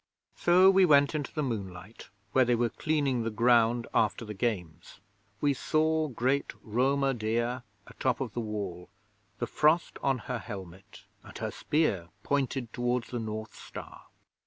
[0.35, 4.99] 'So we went into the moonlight, where they were cleaning the ground after the Games.
[5.39, 8.89] We saw great Roma Dea atop of the Wall,
[9.37, 14.05] the frost on her helmet, and her spear pointed towards the North Star.